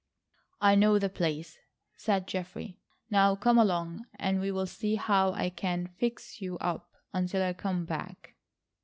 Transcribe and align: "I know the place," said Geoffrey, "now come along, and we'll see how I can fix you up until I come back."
"I 0.61 0.73
know 0.73 0.97
the 0.97 1.09
place," 1.11 1.59
said 1.95 2.25
Geoffrey, 2.27 2.79
"now 3.11 3.35
come 3.35 3.59
along, 3.59 4.07
and 4.15 4.39
we'll 4.41 4.65
see 4.65 4.95
how 4.95 5.31
I 5.33 5.51
can 5.51 5.85
fix 5.99 6.41
you 6.41 6.57
up 6.57 6.95
until 7.13 7.43
I 7.43 7.53
come 7.53 7.85
back." 7.85 8.33